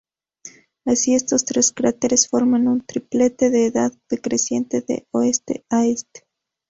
Así, 0.83 1.13
estos 1.13 1.45
tres 1.45 1.71
cráteres 1.71 2.27
forman 2.27 2.67
un 2.67 2.81
triplete 2.83 3.51
de 3.51 3.67
edad 3.67 3.93
decreciente 4.09 4.81
de 4.81 5.05
oeste 5.11 5.63
a 5.69 5.85
este. 5.85 6.25